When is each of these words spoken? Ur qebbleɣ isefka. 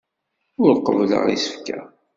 Ur 0.63 0.73
qebbleɣ 0.77 1.23
isefka. 1.35 1.79